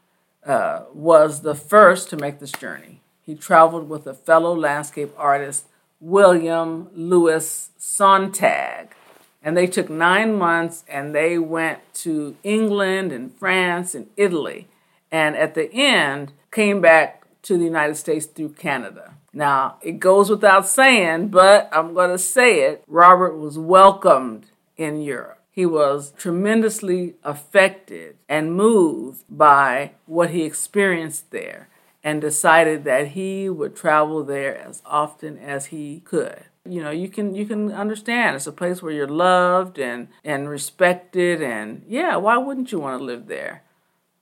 [0.44, 3.00] uh, was the first to make this journey.
[3.22, 5.66] He traveled with a fellow landscape artist,
[6.00, 8.88] William Louis Sonntag.
[9.42, 14.68] And they took nine months and they went to England and France and Italy.
[15.10, 19.14] And at the end, came back to the United States through Canada.
[19.32, 25.02] Now, it goes without saying, but I'm going to say it Robert was welcomed in
[25.02, 25.38] Europe.
[25.50, 31.68] He was tremendously affected and moved by what he experienced there
[32.02, 37.08] and decided that he would travel there as often as he could you know you
[37.08, 42.16] can you can understand it's a place where you're loved and and respected and yeah
[42.16, 43.62] why wouldn't you want to live there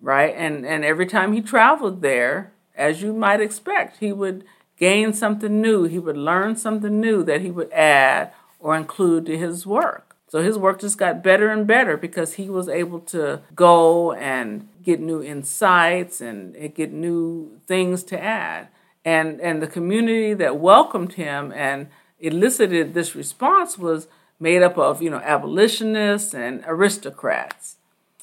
[0.01, 3.99] right and and every time he traveled there as you might expect.
[3.99, 4.45] He would
[4.79, 5.85] gain something new.
[5.85, 10.17] He would learn something new that he would add or include to his work.
[10.29, 14.69] So his work just got better and better because he was able to go and
[14.83, 18.69] get new insights and get new things to add.
[19.05, 21.89] And and the community that welcomed him and
[22.21, 24.07] elicited this response was
[24.39, 27.77] made up of, you know, abolitionists and aristocrats.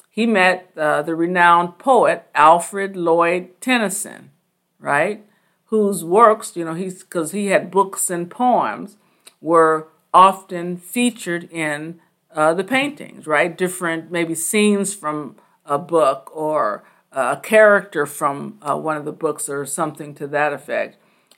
[0.08, 4.30] He met uh, the renowned poet Alfred Lloyd Tennyson,
[4.78, 5.24] right?
[5.66, 8.96] Whose works, you know, he's because he had books and poems,
[9.40, 12.00] were often featured in
[12.34, 13.56] uh, the paintings, right?
[13.56, 19.48] Different, maybe scenes from a book or a character from uh, one of the books
[19.48, 20.96] or something to that effect.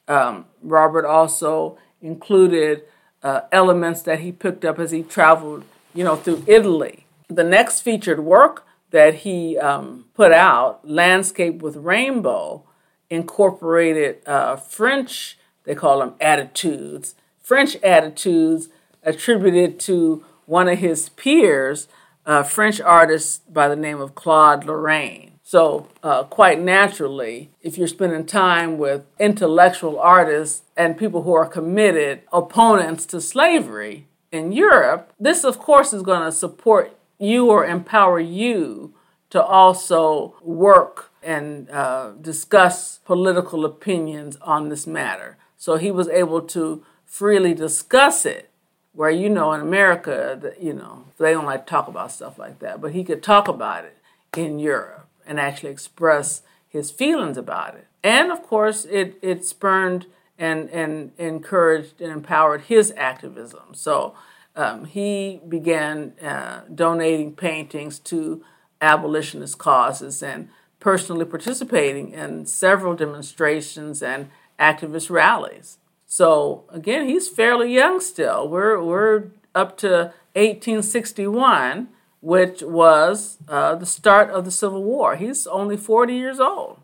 [0.09, 2.83] Um, Robert also included
[3.23, 5.65] uh, elements that he picked up as he traveled,
[5.95, 7.07] you know, through Italy.
[7.29, 12.65] The next featured work that he um, put out, Landscape with Rainbow,
[13.11, 18.69] incorporated uh, French, they call them attitudes, French attitudes
[19.03, 21.89] attributed to one of his peers,
[22.27, 25.33] a French artist by the name of Claude Lorrain.
[25.43, 31.47] So, uh, quite naturally, if you're spending time with intellectual artists and people who are
[31.47, 37.65] committed opponents to slavery in Europe, this, of course, is going to support you or
[37.65, 38.93] empower you
[39.31, 45.37] to also work and uh, discuss political opinions on this matter.
[45.57, 48.51] So he was able to freely discuss it,
[48.93, 52.61] where you know in America, you know, they don't like to talk about stuff like
[52.61, 53.97] that, but he could talk about it
[54.37, 57.87] in Europe and actually express his feelings about it.
[58.03, 60.07] And of course, it, it spurned
[60.39, 63.75] and, and encouraged and empowered his activism.
[63.75, 64.15] So
[64.55, 68.45] um, he began uh, donating paintings to
[68.81, 70.49] abolitionist causes and
[70.81, 75.79] personally participating in several demonstrations and activist rallies.
[76.07, 78.49] So again, he's fairly young still.
[78.49, 79.25] We're, we're
[79.55, 81.89] up to 1861
[82.21, 85.17] which was uh, the start of the Civil War.
[85.17, 86.81] He's only 40 years old,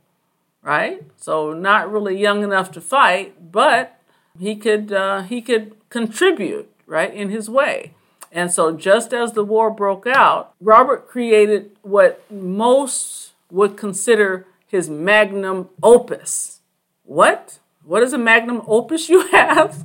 [0.62, 1.02] right?
[1.16, 4.00] So not really young enough to fight, but
[4.38, 7.94] he could uh, he could contribute right in his way.
[8.34, 14.90] And so just as the war broke out, Robert created what most would consider his
[14.90, 16.60] magnum opus.
[17.04, 17.60] What?
[17.84, 19.84] What is a magnum opus you have?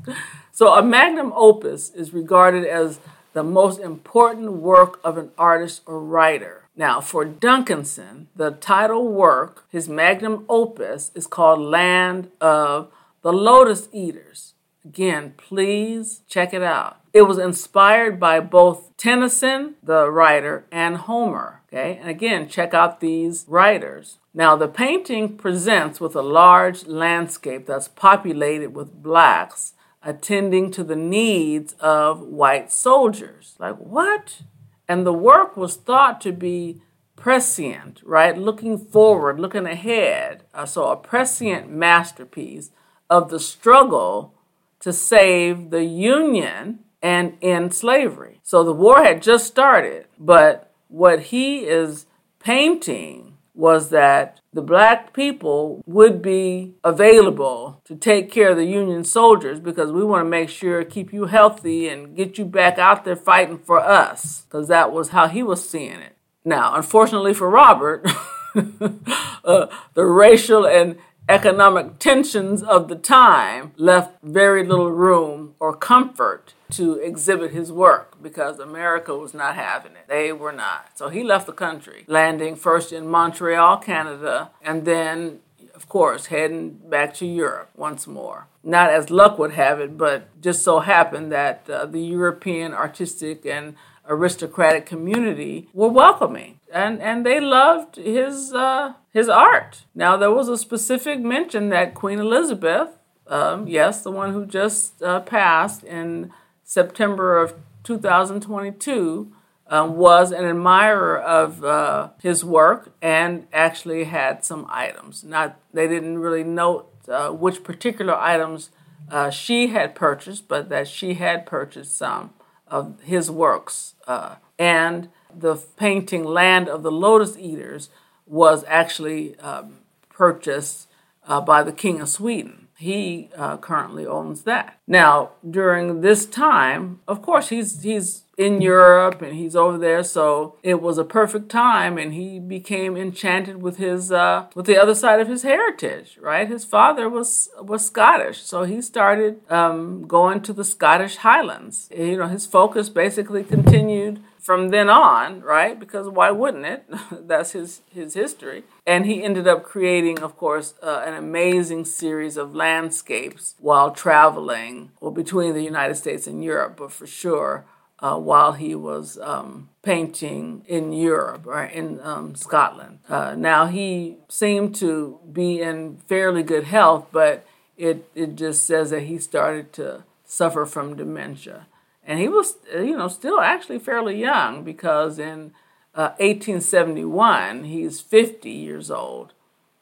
[0.52, 3.00] so a magnum opus is regarded as
[3.34, 6.64] the most important work of an artist or writer.
[6.76, 12.92] Now, for Duncanson, the title work, his magnum opus, is called Land of
[13.22, 14.49] the Lotus Eaters.
[14.90, 16.98] Again, please check it out.
[17.14, 21.62] It was inspired by both Tennyson, the writer, and Homer.
[21.68, 24.18] Okay, and again, check out these writers.
[24.34, 30.96] Now, the painting presents with a large landscape that's populated with blacks attending to the
[30.96, 33.54] needs of white soldiers.
[33.60, 34.42] Like, what?
[34.88, 36.82] And the work was thought to be
[37.16, 38.36] prescient, right?
[38.36, 40.46] Looking forward, looking ahead.
[40.52, 42.72] Uh, so, a prescient masterpiece
[43.08, 44.34] of the struggle
[44.82, 48.40] to save the Union and end slavery.
[48.44, 52.06] So, the war had just started, but what he is
[52.40, 59.04] painting was that the black people would be available to take care of the Union
[59.04, 63.04] soldiers because we want to make sure keep you healthy and get you back out
[63.04, 66.16] there fighting for us because that was how he was seeing it.
[66.46, 68.10] Now, unfortunately for Robert,
[68.56, 70.98] uh, the racial and
[71.30, 78.22] economic tensions of the time left very little room or comfort to exhibit his work
[78.22, 80.08] because America was not having it.
[80.08, 80.98] They were not.
[80.98, 85.40] So he left the country, landing first in Montreal, Canada, and then,
[85.76, 88.48] of course, heading back to Europe once more.
[88.64, 93.46] Not as luck would have it, but just so happened that uh, the European artistic
[93.46, 93.76] and
[94.08, 99.86] aristocratic community were welcoming and and they loved his uh, his art.
[99.96, 102.90] Now there was a specific mention that Queen Elizabeth,
[103.28, 106.32] um, yes, the one who just uh, passed in
[106.64, 107.54] September of
[107.84, 109.34] 2022.
[109.72, 115.24] Um, was an admirer of uh, his work and actually had some items.
[115.24, 118.72] Not they didn't really note uh, which particular items
[119.12, 122.32] uh, she had purchased, but that she had purchased some
[122.68, 123.96] of his works.
[124.08, 127.90] Uh, and the painting Land of the Lotus Eaters
[128.30, 130.88] was actually um, purchased
[131.28, 132.68] uh, by the King of Sweden.
[132.78, 134.80] He uh, currently owns that.
[134.88, 140.56] Now, during this time, of course, he's he's in Europe and he's over there, so
[140.64, 144.96] it was a perfect time, and he became enchanted with his uh, with the other
[144.96, 146.18] side of his heritage.
[146.22, 151.90] Right, his father was was Scottish, so he started um, going to the Scottish Highlands.
[151.96, 155.78] You know, his focus basically continued from then on, right?
[155.78, 156.86] Because why wouldn't it?
[157.12, 158.64] That's his his history.
[158.88, 164.92] And he ended up creating, of course, uh, an amazing series of landscapes while traveling,
[165.02, 167.66] well, between the United States and Europe, but for sure.
[168.02, 173.00] Uh, while he was um, painting in Europe or in um, Scotland.
[173.10, 177.46] Uh, now he seemed to be in fairly good health, but
[177.76, 181.68] it, it just says that he started to suffer from dementia
[182.10, 185.54] and he was you know still actually fairly young because in
[185.96, 189.34] uh, 1871 he's 50 years old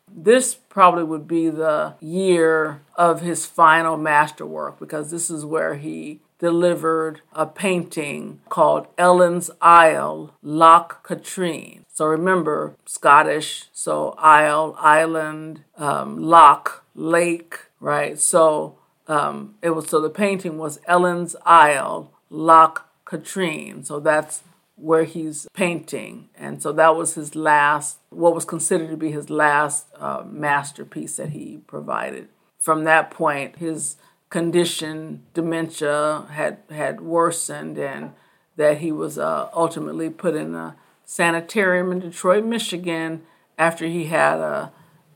[0.09, 6.19] this probably would be the year of his final masterwork because this is where he
[6.39, 11.85] delivered a painting called Ellen's Isle, Loch Katrine.
[11.91, 18.19] So remember, Scottish, so isle, island, um, loch, lake, right?
[18.19, 18.77] So
[19.07, 23.83] um, it was so the painting was Ellen's Isle, Loch Katrine.
[23.83, 24.43] So that's
[24.75, 26.29] where he's painting.
[26.37, 31.17] And so that was his last, what was considered to be his last uh, masterpiece
[31.17, 32.27] that he provided.
[32.59, 33.95] From that point, his
[34.29, 38.13] condition, dementia, had, had worsened, and
[38.55, 40.75] that he was uh, ultimately put in a
[41.05, 43.21] sanitarium in Detroit, Michigan,
[43.57, 44.71] after he had a,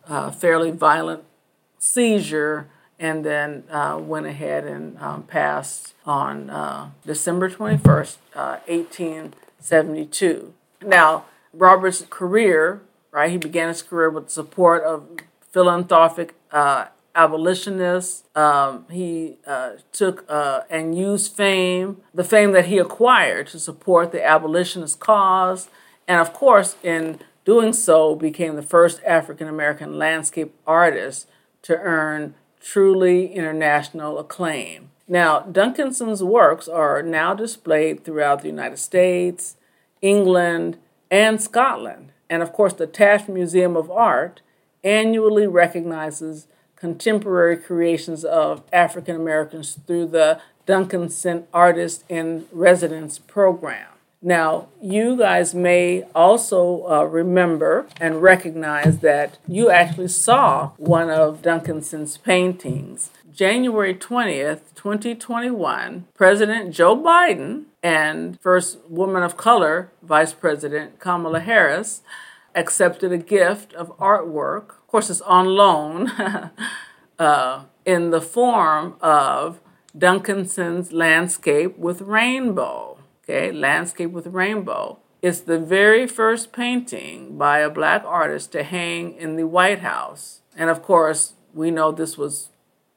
[0.07, 1.24] a fairly violent
[1.78, 2.70] seizure
[3.01, 10.53] and then uh, went ahead and um, passed on uh, December 21st, uh, 1872.
[10.86, 15.07] Now, Robert's career, right, he began his career with the support of
[15.49, 16.36] philanthropic
[17.16, 18.24] abolitionists.
[18.36, 24.12] Um, he uh, took uh, and used fame, the fame that he acquired, to support
[24.12, 25.70] the abolitionist cause.
[26.07, 31.28] And of course, in doing so, became the first African American landscape artist
[31.64, 34.89] to earn truly international acclaim.
[35.07, 39.57] Now, Duncanson's works are now displayed throughout the United States,
[40.01, 40.78] England,
[41.09, 42.12] and Scotland.
[42.30, 44.41] And of course, the Taft Museum of Art
[44.84, 46.47] annually recognizes
[46.82, 53.88] contemporary creations of African Americans through the Duncanson Artist in Residence program.
[54.19, 61.43] Now, you guys may also uh, remember and recognize that you actually saw one of
[61.43, 63.11] Duncanson's paintings.
[63.32, 72.01] January 20th, 2021, President Joe Biden and First Woman of Color Vice President Kamala Harris
[72.55, 74.75] accepted a gift of artwork.
[74.91, 76.09] Course, it's on loan
[77.19, 79.61] uh, in the form of
[79.97, 82.91] Duncanson's landscape with rainbow
[83.31, 84.99] okay, Landscape with Rainbow.
[85.21, 90.41] It's the very first painting by a black artist to hang in the White House.
[90.55, 92.49] And of course, we know this was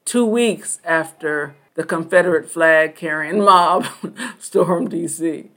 [0.03, 3.85] two weeks after the Confederate flag carrying mob
[4.39, 5.49] stormed DC.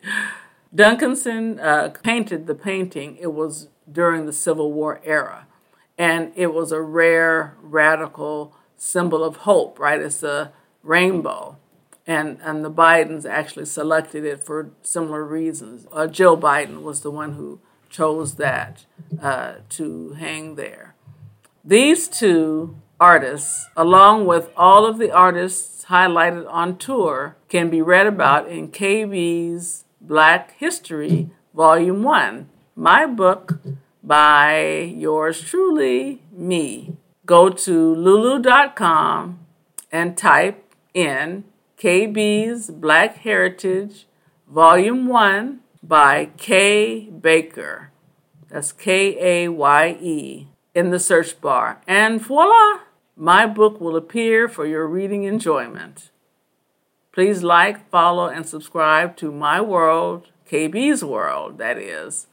[0.74, 3.16] Duncanson uh, painted the painting.
[3.16, 5.46] It was during the Civil War era.
[5.98, 10.00] And it was a rare, radical symbol of hope, right?
[10.00, 11.58] It's a rainbow
[12.08, 15.86] and and the Bidens actually selected it for similar reasons.
[15.92, 18.86] Uh, Jill Biden was the one who chose that
[19.22, 20.94] uh, to hang there.
[21.62, 28.06] These two artists, along with all of the artists highlighted on tour, can be read
[28.06, 33.60] about in KB's Black History Volume One, my book
[34.08, 36.96] by yours truly, me.
[37.26, 39.38] Go to lulu.com
[39.92, 41.44] and type in
[41.76, 44.06] KB's Black Heritage,
[44.48, 47.92] Volume 1 by Kaye Baker.
[48.48, 51.82] That's K A Y E in the search bar.
[51.86, 52.80] And voila,
[53.14, 56.10] my book will appear for your reading enjoyment.
[57.12, 62.27] Please like, follow, and subscribe to my world, KB's World, that is,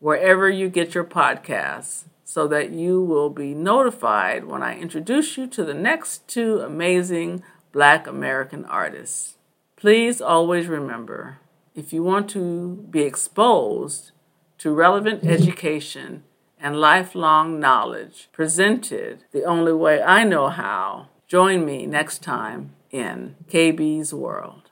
[0.00, 5.46] wherever you get your podcasts, so that you will be notified when I introduce you
[5.48, 7.42] to the next two amazing
[7.72, 9.36] Black American artists.
[9.76, 11.38] Please always remember
[11.74, 14.12] if you want to be exposed
[14.58, 16.22] to relevant education
[16.58, 21.08] and lifelong knowledge presented the only way I know how.
[21.26, 24.70] Join me next time in KB's World.